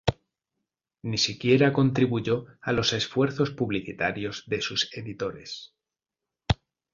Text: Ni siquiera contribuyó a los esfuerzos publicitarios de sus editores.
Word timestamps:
Ni 1.03 1.19
siquiera 1.19 1.71
contribuyó 1.73 2.47
a 2.61 2.71
los 2.71 2.91
esfuerzos 2.93 3.51
publicitarios 3.51 4.43
de 4.47 4.59
sus 4.59 4.91
editores. 4.97 5.75